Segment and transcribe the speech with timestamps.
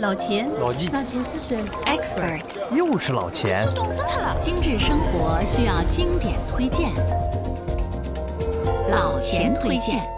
[0.00, 3.68] 老钱，老纪，老钱是谁？Expert，又是老钱。
[3.74, 4.40] 冻死他了！
[4.40, 6.94] 精致生活需要经典推荐，
[8.88, 10.08] 老钱推荐。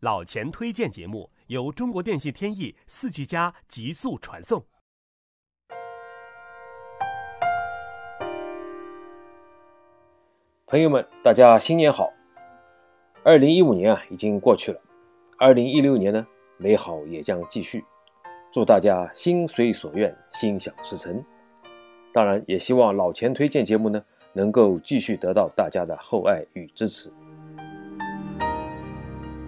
[0.00, 4.66] 老钱推荐节目由中国电信天翼四 G 加极速传送。
[10.66, 12.12] 朋友们，大家新年好！
[13.24, 14.78] 二零一五年啊，已经过去了，
[15.38, 16.26] 二零一六年呢，
[16.58, 17.82] 美好也将继续。
[18.52, 21.24] 祝大家心随所愿，心想事成。
[22.12, 24.04] 当然，也希望老钱推荐节目呢，
[24.34, 27.10] 能够继续得到大家的厚爱与支持。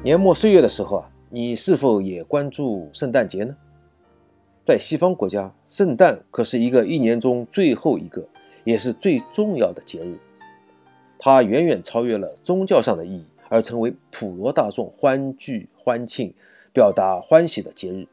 [0.02, 3.55] 年末岁月的时候啊，你是否也关注圣诞节呢？
[4.62, 8.27] 在西方国家，圣诞可是一个一年中最后一个，
[8.65, 10.18] 也是最重要的节日。
[11.18, 16.32] 它远远超越了宗教上的意义，而成为普罗大众欢聚欢庆、
[16.73, 18.09] 表达欢喜的节日。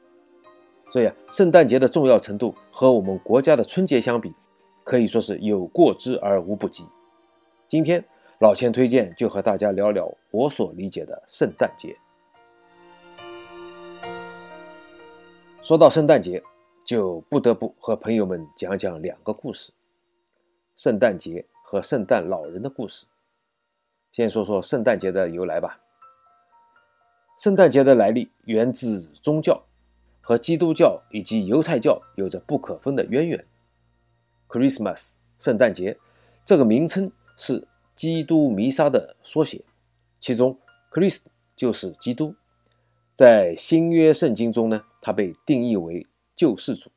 [0.92, 4.34] 所以，圣诞节的重要程度和我们国家的春节相比，
[4.84, 6.86] 可以说是有过之而无不及。
[7.66, 8.04] 今天
[8.40, 11.96] 老钱推荐就和大家聊聊我所理解的圣诞节。
[15.62, 16.44] 说到圣诞节，
[16.84, 19.72] 就不得不和朋友们讲讲两个故事：
[20.76, 23.06] 圣诞节和圣诞老人的故事。
[24.12, 25.80] 先说说圣诞节的由来吧。
[27.40, 29.64] 圣诞节的来历源自宗教。
[30.22, 33.46] 和基督教以及犹太教有着不可分的渊源。
[34.48, 35.98] Christmas，圣诞节，
[36.46, 39.64] 这个名称是基督弥撒的缩写，
[40.20, 40.58] 其中
[40.92, 41.24] Christ
[41.56, 42.36] 就是基督，
[43.16, 46.06] 在新约圣经中呢，它被定义为
[46.36, 46.92] 救世主，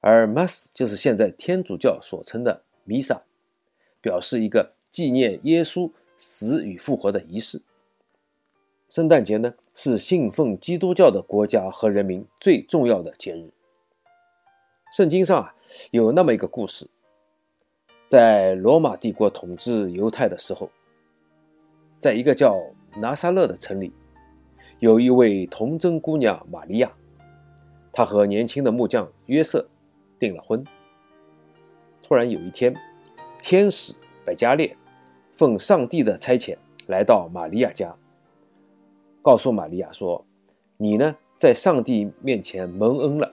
[0.00, 3.22] 而 Mass 就是现在天主教所称的弥撒，
[4.00, 7.62] 表示一个纪念耶稣死与复活的仪式。
[8.88, 13.50] 圣诞节呢，是信奉基督教的国家和人民最重要的节日。
[14.92, 15.54] 圣经上啊，
[15.90, 16.88] 有那么一个故事，
[18.06, 20.70] 在罗马帝国统治犹太的时候，
[21.98, 22.56] 在一个叫
[22.96, 23.92] 拿撒勒的城里，
[24.78, 26.92] 有一位童贞姑娘玛利亚，
[27.92, 29.68] 她和年轻的木匠约瑟
[30.16, 30.64] 订了婚。
[32.00, 32.72] 突然有一天，
[33.42, 33.92] 天使
[34.24, 34.76] 百加列
[35.32, 36.56] 奉上帝的差遣
[36.86, 37.92] 来到玛利亚家。
[39.26, 40.24] 告诉玛利亚说
[40.78, 43.28] ：“你呢，在上帝面前蒙恩了，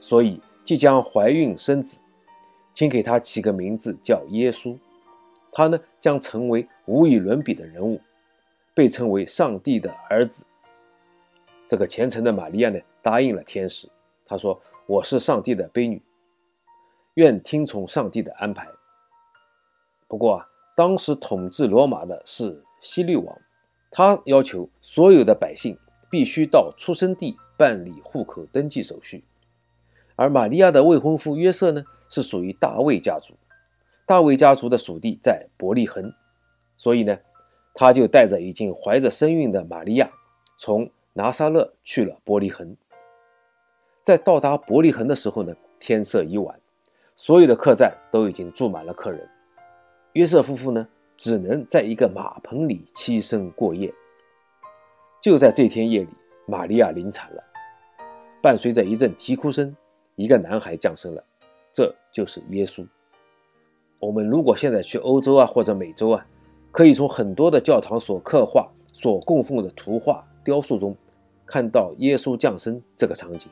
[0.00, 2.00] 所以即将怀孕生子，
[2.72, 4.78] 请给他起个名字叫耶稣。
[5.50, 8.00] 他呢，将成为无与伦比的人物，
[8.72, 10.46] 被称为上帝的儿子。”
[11.66, 13.88] 这个虔诚的玛利亚呢，答应了天使。
[14.24, 16.00] 她说：“我是上帝的婢女，
[17.14, 18.68] 愿听从上帝的安排。”
[20.06, 23.36] 不过啊，当时统治罗马的是希律王。
[23.94, 25.78] 他要求所有的百姓
[26.10, 29.22] 必须到出生地办理户口登记手续，
[30.16, 33.34] 而玛利亚的未婚夫约瑟呢，是属于大卫家族，
[34.06, 36.10] 大卫家族的属地在伯利恒，
[36.78, 37.18] 所以呢，
[37.74, 40.10] 他就带着已经怀着身孕的玛利亚，
[40.56, 42.74] 从拿撒勒去了伯利恒。
[44.02, 46.58] 在到达伯利恒的时候呢，天色已晚，
[47.14, 49.28] 所有的客栈都已经住满了客人，
[50.14, 50.88] 约瑟夫妇呢。
[51.16, 53.92] 只能在一个马棚里栖身过夜。
[55.20, 56.08] 就在这天夜里，
[56.46, 57.42] 玛利亚临产了，
[58.42, 59.76] 伴随着一阵啼哭声，
[60.16, 61.24] 一个男孩降生了，
[61.72, 62.86] 这就是耶稣。
[64.00, 66.26] 我们如果现在去欧洲啊或者美洲啊，
[66.72, 70.96] 可以从很多的教堂所刻画、所供奉的图画、雕塑中，
[71.46, 73.48] 看到耶稣降生这个场景。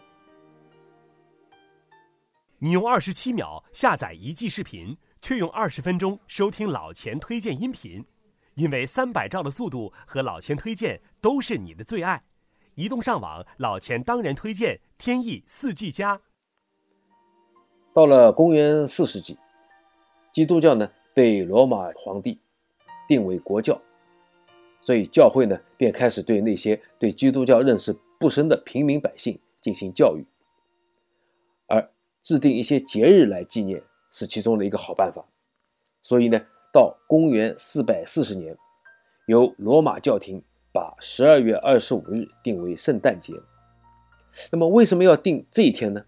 [2.60, 4.96] 你用二十七秒下载一季视频。
[5.22, 8.02] 却用二十分钟收听老钱推荐音频，
[8.54, 12.22] 因为三百兆的速度和老钱推荐都是你的最爱。
[12.74, 16.18] 移动上网，老钱当然推荐天翼四 G 加。
[17.92, 19.36] 到了公元四世纪，
[20.32, 22.40] 基督教呢被罗马皇帝
[23.06, 23.78] 定为国教，
[24.80, 30.24] 所以教会呢便开始对那些对基督教认识不深的平民百姓进行教育，
[32.22, 33.82] 制定一些节日来纪念。
[34.12, 35.24] 是其中的一个好办法，
[36.02, 36.40] 所以呢，
[36.72, 38.58] 到公元四百四十年，
[39.28, 43.34] 由罗马教廷把十二月二十五日定为圣诞节。
[44.50, 46.04] 那么为什么要定这一天呢？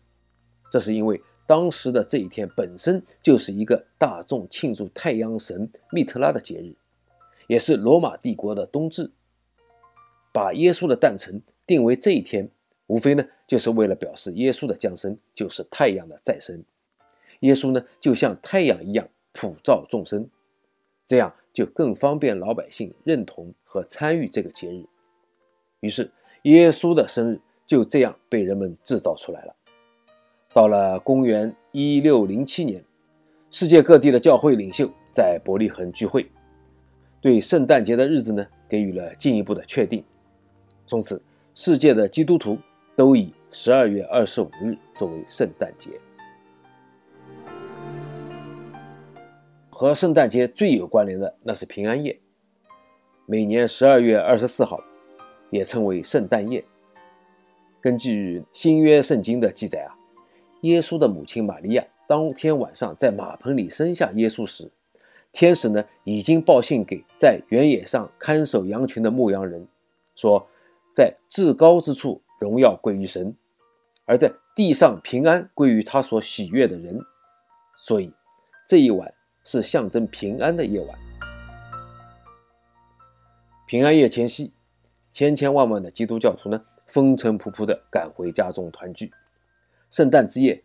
[0.69, 6.75] 这是因为当时的这一天本身就是一个大众庆祝太阳神密特拉的节日，
[7.47, 9.13] 也是罗马帝国的冬至。
[10.33, 12.51] 把耶稣的诞辰定为这一天，
[12.89, 16.65] 无非呢就是为了表示耶稣的降生就是太阳的再生。
[17.41, 20.27] 耶稣呢，就像太阳一样普照众生，
[21.05, 24.83] 这样就更方便老百姓认同和参与这个节日。
[25.81, 26.11] 于是，
[26.45, 29.55] 耶稣的生日就这样被人们制造出来了。
[30.55, 32.83] 到了公元一六零七年，
[33.51, 36.27] 世界各地的教会领袖在伯利恒聚会，
[37.21, 40.03] 对圣诞节的日子呢给予了进一步的确定。
[40.87, 41.23] 从此，
[41.55, 42.57] 世界的基督徒
[42.97, 45.91] 都以十二月二十五日作为圣诞节。
[49.69, 52.19] 和圣诞节最有关联的那是平安夜，
[53.27, 54.83] 每年十二月二十四号，
[55.51, 56.65] 也称为圣诞夜。
[57.79, 59.93] 根据新约圣经的记载啊，
[60.63, 64.71] 耶稣的母亲玛利亚当天晚上在马棚里生下耶稣时，
[65.31, 69.69] 天使呢已经报信给在原野上看守羊群的牧羊人，
[70.17, 70.49] 说。
[70.95, 73.33] 在至高之处，荣耀归于神；
[74.05, 77.01] 而在地上，平安归于他所喜悦的人。
[77.79, 78.13] 所以，
[78.67, 79.13] 这一晚
[79.45, 80.99] 是象征平安的夜晚。
[83.67, 84.53] 平安夜前夕，
[85.13, 89.11] 千千万万的基督教徒呢，风尘仆仆地赶回家中团聚。
[89.91, 90.63] 圣诞之夜，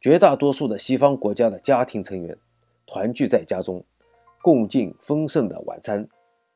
[0.00, 2.36] 绝大多数的西方国家的家庭成员
[2.86, 3.84] 团聚在家中，
[4.42, 6.08] 共进丰盛的晚餐，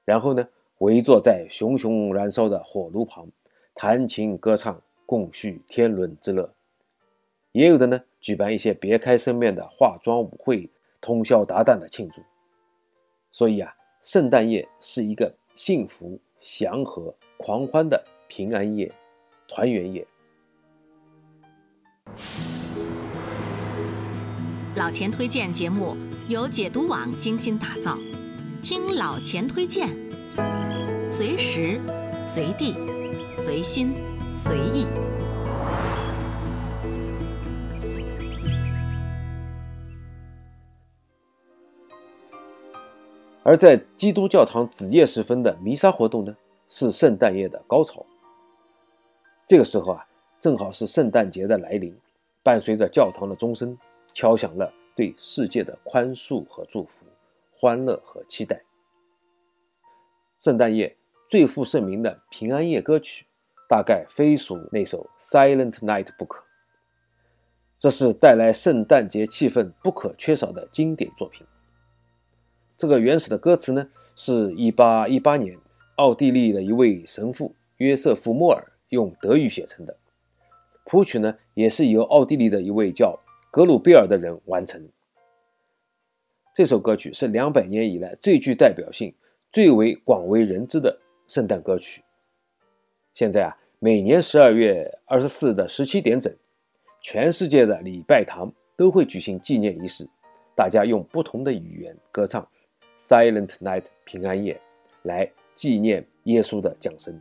[0.04, 0.46] 然后呢？
[0.78, 3.28] 围坐在熊熊燃烧的火炉旁，
[3.74, 6.54] 弹琴歌唱，共叙天伦之乐。
[7.52, 10.70] 也有的呢，举办一些别开生面的化妆舞会，
[11.00, 12.22] 通宵达旦的庆祝。
[13.30, 13.72] 所以啊，
[14.02, 18.92] 圣诞夜是一个幸福、祥和、狂欢的平安夜、
[19.48, 20.06] 团圆夜。
[24.76, 25.96] 老钱推荐节目
[26.28, 27.96] 由解读网精心打造，
[28.62, 29.88] 听老钱推荐。
[31.06, 31.80] 随时、
[32.20, 32.74] 随地、
[33.38, 33.94] 随心、
[34.36, 34.84] 随意。
[43.44, 46.36] 而在基督教堂子夜时分的弥撒活动呢，
[46.68, 48.04] 是圣诞夜的高潮。
[49.46, 50.04] 这个时候啊，
[50.40, 51.96] 正好是圣诞节的来临，
[52.42, 53.78] 伴随着教堂的钟声，
[54.12, 57.06] 敲响了对世界的宽恕和祝福、
[57.54, 58.60] 欢乐和期待。
[60.40, 60.96] 圣诞夜。
[61.26, 63.24] 最负盛名的平安夜歌曲，
[63.68, 66.42] 大概非属那首《Silent Night》不可。
[67.76, 71.46] 这是带来圣诞节气氛不可缺少的经典作品。
[72.76, 75.58] 这个原始的歌词呢，是一八一八年
[75.96, 79.96] 奥地利的一位神父约瑟夫·莫尔用德语写成的，
[80.84, 83.18] 谱曲呢也是由奥地利的一位叫
[83.50, 84.88] 格鲁贝尔的人完成。
[86.54, 89.14] 这首歌曲是两百年以来最具代表性、
[89.50, 91.00] 最为广为人知的。
[91.26, 92.03] 圣诞歌曲。
[93.14, 96.34] 现在啊，每年十二月二十四的十七点整，
[97.00, 100.04] 全世界的礼拜堂都会举行纪念仪式，
[100.56, 102.42] 大家用不同的语言歌唱
[102.98, 104.60] 《Silent Night》平安夜，
[105.02, 107.16] 来纪念耶稣的降生。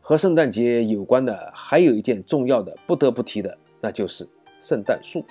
[0.00, 4.26] 和圣诞节有关的还有一件重要的不得不提的，那就是
[4.62, 5.22] 圣诞树。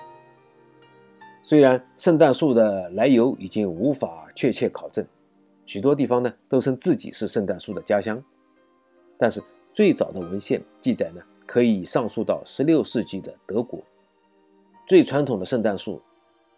[1.44, 5.06] 虽然圣诞树的来由已经无法确切考证，
[5.66, 8.24] 许多地方呢都称自己是圣诞树的家乡，
[9.18, 9.42] 但是
[9.74, 13.82] 最早的文献记载呢，可以上溯到16世纪的德国。
[14.88, 16.02] 最传统的圣诞树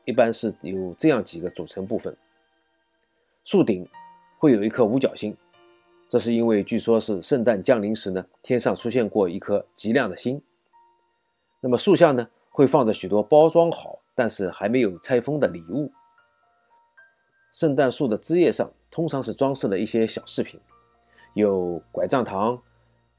[0.04, 2.16] 一般是有这样几个组成部分：
[3.46, 3.88] 树顶
[4.38, 5.36] 会有一颗五角星，
[6.10, 10.42] 这是因为据说是圣诞降临时呢，天上出现过一颗极亮的星。
[11.62, 14.00] 那么树下呢会放着许多包装好。
[14.16, 15.92] 但是还没有拆封的礼物。
[17.52, 20.60] 圣诞树的枝叶上通常是装饰了一些小饰品，
[21.36, 22.62] 有拐杖糖、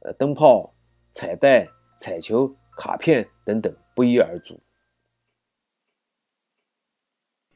[0.00, 0.74] 呃灯泡、
[1.12, 4.60] 彩带、彩球、卡片等等，不一而足。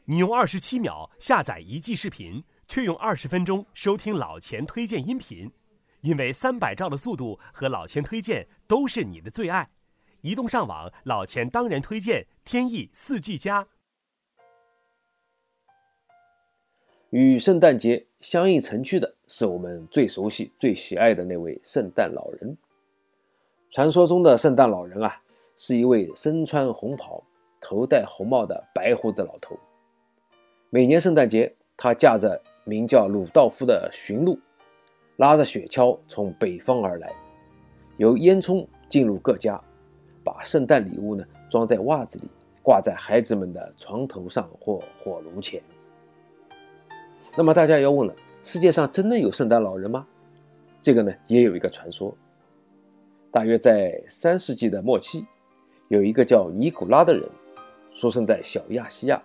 [0.04, 5.52] 你用二十七秒下载一季视频，却用二十分钟收听老钱推荐音频，
[6.00, 9.68] 因为三百兆的速度和老钱推荐都是你的最爱。
[10.22, 13.66] 移动上网，老钱当然推荐天翼四 G 加。
[17.10, 22.56] 与圣诞节相映成趣的是我们最熟悉、最喜爱的那位圣诞老人。
[23.70, 25.22] 传说中的圣诞老人啊，
[25.56, 27.22] 是一位身穿红袍、
[27.60, 29.58] 头戴红帽的白胡子老头。
[30.68, 34.38] 每年圣诞节，他驾着名叫鲁道夫的驯鹿，
[35.16, 37.10] 拉着雪橇从北方而来，
[37.96, 39.62] 由烟囱进入各家。
[40.24, 42.28] 把圣诞礼物呢装在袜子里，
[42.62, 45.62] 挂在孩子们的床头上或火炉前。
[47.36, 50.06] 那么大家要问了：世界上真的有圣诞老人吗？
[50.82, 52.16] 这个呢也有一个传说。
[53.30, 55.26] 大约在三世纪的末期，
[55.88, 57.28] 有一个叫尼古拉的人，
[57.92, 59.22] 出生在小亚细亚。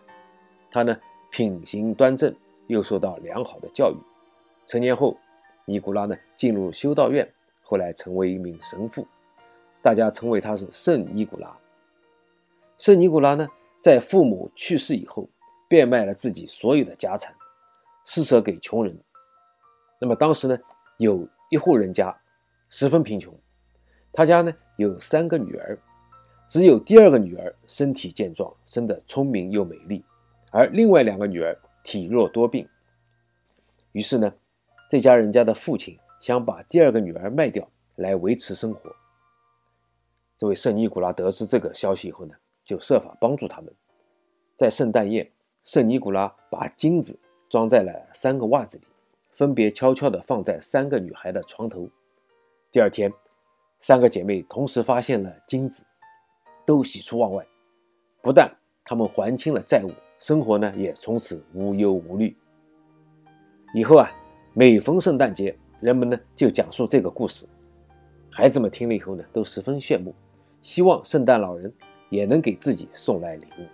[0.71, 0.95] 他呢
[1.31, 2.35] 品行端正，
[2.67, 3.95] 又受到良好的教育，
[4.65, 5.17] 成年后，
[5.65, 7.27] 尼古拉呢进入修道院，
[7.61, 9.07] 后来成为一名神父，
[9.83, 11.53] 大家称为他是圣尼古拉。
[12.77, 13.45] 圣尼古拉呢，
[13.81, 15.27] 在父母去世以后，
[15.67, 17.35] 变卖了自己所有的家产，
[18.05, 18.97] 施舍给穷人。
[19.99, 20.57] 那么当时呢，
[20.99, 22.17] 有一户人家
[22.69, 23.37] 十分贫穷，
[24.13, 25.77] 他家呢有三个女儿，
[26.47, 30.01] 只有第二个女儿身体健壮，生得聪明又美丽，
[30.53, 32.65] 而另外两个女儿体弱多病。
[33.91, 34.33] 于是呢，
[34.89, 38.89] 这家人家的父亲想把第二个女儿卖掉来维持生活。
[40.35, 43.73] 这位圣尼古拉得知这个消息以后呢，就设法帮助他们。
[44.55, 45.31] 在圣诞夜，
[45.63, 47.17] 圣尼古拉把金子
[47.49, 48.83] 装在了三个袜子里，
[49.31, 51.87] 分别悄悄地放在三个女孩的床头。
[52.71, 53.11] 第二天，
[53.79, 55.83] 三个姐妹同时发现了金子，
[56.65, 57.45] 都喜出望外。
[58.21, 58.51] 不但
[58.83, 62.35] 她们还清了债务，生活呢也从此无忧无虑。
[63.75, 64.11] 以后啊，
[64.53, 67.45] 每逢圣诞节，人们呢就讲述这个故事，
[68.31, 70.13] 孩子们听了以后呢，都十分羡慕，
[70.63, 71.71] 希望圣诞老人
[72.09, 73.67] 也能给自己送来礼物。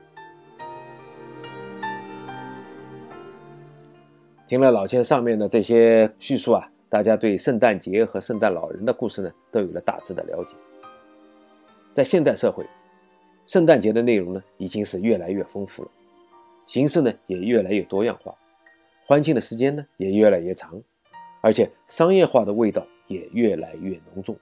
[4.47, 10.55] 听了老千上面的这些叙述啊，大家对圣诞节和圣诞老人的故事呢，都有了大致的了解。
[11.93, 12.65] 在现代社会，
[13.45, 15.91] 圣诞节的内容呢，已经是越来越丰富了，
[16.65, 18.33] 形式呢也越来越多样化。
[19.05, 20.81] 欢庆的时间呢也越来越长，
[21.41, 24.35] 而且商业化的味道也越来越浓重。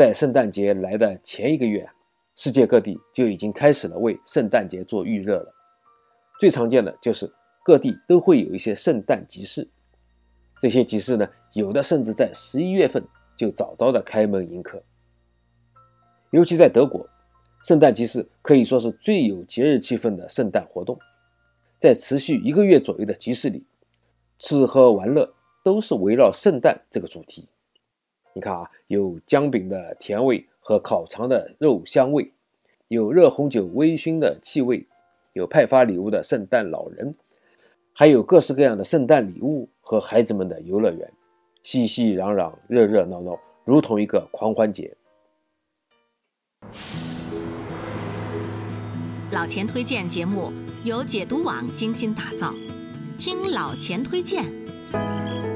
[0.00, 1.86] 在圣诞节来的前一个月，
[2.34, 5.54] 世界各地就已经开始了为圣诞节做预热了。
[6.38, 7.30] 最常见的就是
[7.62, 9.68] 各地都会有一些圣诞集市，
[10.58, 14.82] 这些集市呢，有的甚至在十一月份就早早的开门迎客。
[16.30, 17.06] 尤其在德国，
[17.62, 20.98] 圣诞集市可以说是最有节日气氛的圣诞活动。
[21.78, 23.66] 在持续一个月左右的集市里，
[24.38, 27.50] 吃喝玩乐都是围绕圣诞这个主题。
[28.32, 32.32] 你看啊，有姜饼的甜味和烤肠的肉香味，
[32.88, 34.86] 有热红酒微醺的气味，
[35.32, 37.14] 有派发礼物的圣诞老人，
[37.94, 41.12] 还有各式各样的圣诞礼物和孩子们的游乐园，
[41.62, 44.96] 熙熙攘攘，热热闹闹，如同一个狂欢节。
[49.32, 50.52] 老钱推荐节目。
[50.82, 52.54] 由解读网精心打造，
[53.18, 54.42] 听老钱推荐，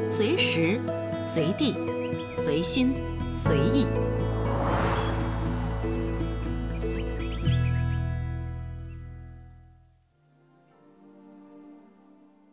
[0.05, 0.79] 随时
[1.23, 1.73] 随地
[2.37, 2.93] 随心
[3.29, 3.87] 随意。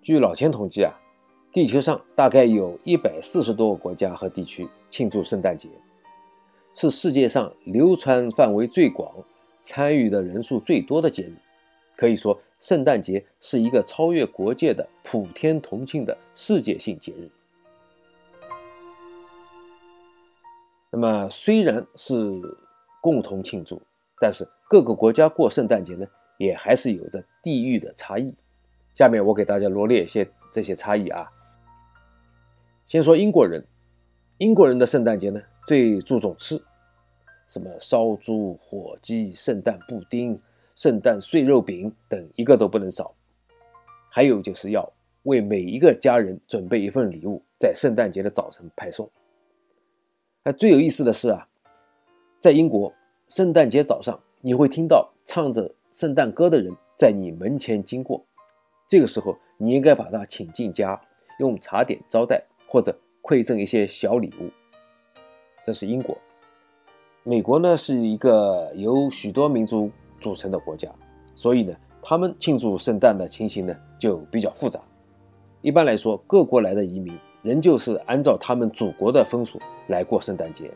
[0.01, 0.93] 据老钱统计啊，
[1.51, 5.69] 地球上大概有一百四十多个国家和地区庆祝圣诞节，
[6.73, 9.11] 是世界上流传范围最广、
[9.61, 11.33] 参与的人数最多的节日，
[11.95, 12.39] 可以说。
[12.59, 17.27] 圣诞节是一个超越国界的普天同庆的世界性节日。
[20.91, 22.15] 那么，虽然是
[23.01, 23.81] 共同庆祝，
[24.19, 26.05] 但是各个国家过圣诞节呢，
[26.37, 28.35] 也还是有着地域的差异。
[28.93, 31.31] 下面我给大家罗列一些这些差异啊。
[32.85, 33.65] 先说英国人，
[34.37, 36.61] 英国人的圣诞节呢，最注重吃，
[37.47, 40.39] 什么烧猪、火鸡、圣诞布丁。
[40.73, 43.13] 圣诞碎肉饼等一个都不能少，
[44.09, 44.91] 还有就是要
[45.23, 49.07] 为每一个家人准备一份礼物，在圣诞节的早晨派送。
[50.43, 51.47] 那最有意思的是啊，
[52.39, 52.93] 在英国，
[53.27, 58.23] 圣诞节早上你会听到唱着圣诞歌的人在你门前经过，
[58.87, 60.99] 这个时候你应该把他请进家，
[61.39, 64.49] 用茶点招待或者馈赠一些小礼物。
[65.63, 66.17] 这是英国。
[67.23, 69.89] 美国呢是一个由许多民族。
[70.21, 70.87] 组成的国家，
[71.35, 74.79] 所以呢，他们庆祝圣诞的情形呢就比较复杂。
[75.61, 80.71] 一般来说，各国来的移民仍旧是按照他们祖国的风俗来过圣诞节。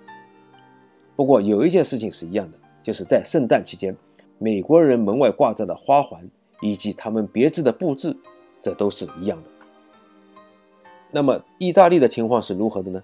[1.15, 3.95] 不过有一件事情是一样的，就是在圣诞期间，
[4.37, 6.27] 美国人门外挂着的花环
[6.61, 8.15] 以及他们别致的布置，
[8.61, 9.49] 这都是一样的。
[11.11, 13.01] 那么意大利的情况是如何的呢？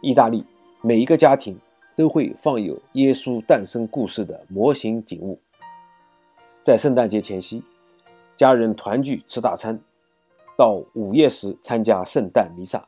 [0.00, 0.44] 意大利
[0.82, 1.56] 每一个家庭
[1.96, 5.38] 都会放有耶稣诞生故事的模型景物。
[6.60, 7.62] 在圣诞节前夕，
[8.36, 9.78] 家人团聚吃大餐，
[10.58, 12.84] 到午夜时参加圣诞弥撒，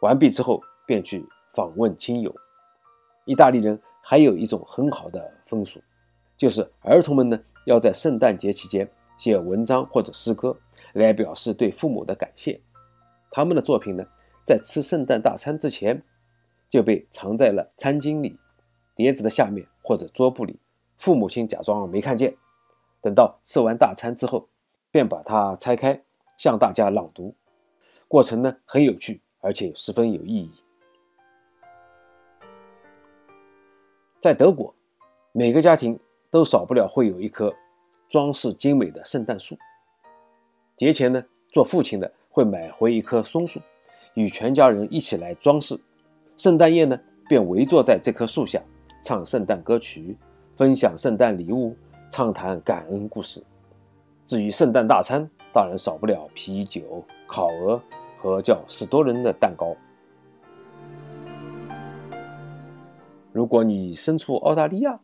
[0.00, 1.22] 完毕之后便去
[1.54, 2.34] 访问亲友。
[3.26, 5.78] 意大利人还有一种很好的风俗，
[6.38, 10.56] 就是儿童们呢要在圣诞节期间写文章或者诗歌
[10.94, 12.58] 来表示对父母的感谢。
[13.30, 14.02] 他们的作品呢，
[14.42, 16.02] 在吃圣诞大餐之前
[16.66, 18.40] 就被藏在了餐巾里、
[18.96, 20.58] 碟子的下面或者桌布里，
[20.96, 22.34] 父母亲假装没看见。
[23.02, 24.48] 等到吃完大餐之后，
[24.90, 26.02] 便把它拆开，
[26.40, 27.34] 向大家朗读。
[28.08, 30.50] 过程呢很有趣，而且十分有意义。
[34.18, 34.74] 在德国，
[35.32, 37.54] 每个家庭都少不了会有一棵
[38.08, 39.54] 装饰精美的圣诞树。
[40.76, 43.60] 节前呢，做父亲的会买回一棵松树，
[44.14, 45.78] 与全家人一起来装饰。
[46.38, 48.62] 圣诞夜呢，便围坐在这棵树下，
[49.02, 50.16] 唱圣诞歌曲，
[50.56, 51.76] 分享圣诞礼物，
[52.08, 53.44] 畅谈感恩故事。
[54.24, 57.80] 至于圣诞大餐，当然少不了啤酒、烤鹅
[58.18, 59.76] 和叫史多人的蛋糕。
[63.32, 64.98] 如果你身处澳大利亚，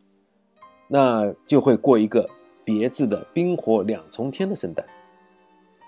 [0.89, 2.29] 那就会过一个
[2.65, 4.85] 别致的冰火两重天的圣诞。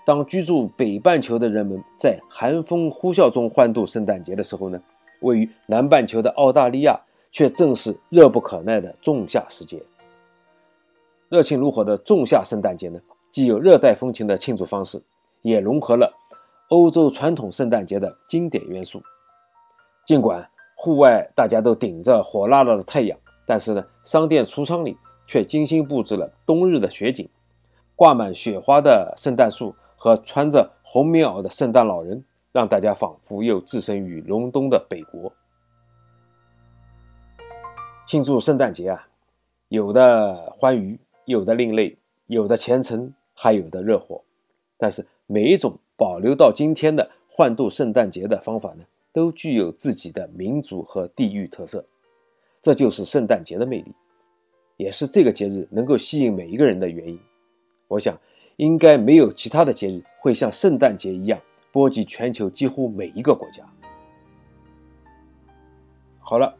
[0.05, 4.81] 当居住北半球的人们在寒风呼啸中欢度圣诞节的时候呢，
[5.21, 6.99] 位于南半球的澳大利亚
[7.31, 9.81] 却正是热不可耐的仲夏时节。
[11.27, 12.99] 热情如火的仲夏圣诞节呢，
[13.31, 15.01] 既有热带风情的庆祝方式，
[15.41, 16.13] 也融合了
[16.69, 19.01] 欧洲传统圣诞节的经典元素。
[20.05, 27.29] 尽管户外大家都顶着火辣辣的太阳，但是呢，商店橱窗里却精心布置了冬日的雪景，
[27.95, 35.31] 挂满雪花的圣诞树和穿着红棉袄的圣诞老人，让大家仿佛又置身于隆冬的北国。
[38.07, 39.07] 庆祝圣诞节啊，
[39.67, 41.95] 有的欢愉，有的另类，
[42.25, 44.21] 有的虔诚，还有的热火。
[44.77, 48.83] 但是每一种保留到今天的欢度圣诞节的方法呢？
[49.11, 51.83] 都具有自己的民族和地域特色，
[52.61, 53.91] 这就是圣诞节的魅力，
[54.77, 57.19] 也是这个节日能够吸引每一个人的原因。
[57.87, 58.15] 我想，
[58.57, 61.39] 应该没有其他的节日会像圣诞节一样
[61.71, 63.63] 波及全球几乎每一个国家。
[66.19, 66.55] 好了，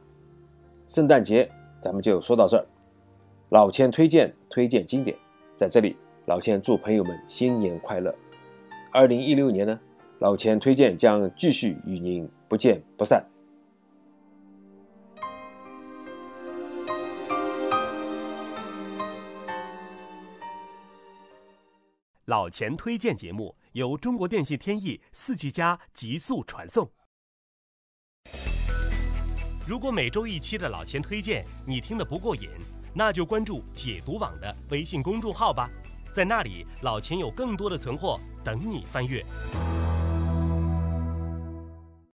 [0.87, 1.47] 圣诞节
[1.79, 2.65] 咱们就说到这儿。
[3.49, 5.15] 老千推荐推荐经典，
[5.55, 5.95] 在这里，
[6.29, 8.15] 老千祝朋友们新年快乐。
[8.91, 9.79] 二零一六年呢？
[10.19, 13.25] 老钱推荐将继续与您不见不散。
[22.25, 26.91] 老钱推荐节目由中国电信天翼四 G 加极速传送。
[29.67, 32.49] 如果每周一期的老钱推荐你听得不过瘾，
[32.93, 35.67] 那就关注解读网的微信公众号吧，
[36.11, 39.25] 在那里老钱有更多的存货等你翻阅。